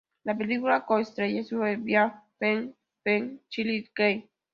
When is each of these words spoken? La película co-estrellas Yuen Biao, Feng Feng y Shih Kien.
La 0.23 0.35
película 0.35 0.83
co-estrellas 0.83 1.47
Yuen 1.51 1.83
Biao, 1.83 2.11
Feng 2.39 2.73
Feng 3.03 3.35
y 3.35 3.37
Shih 3.61 3.91
Kien. 3.93 4.27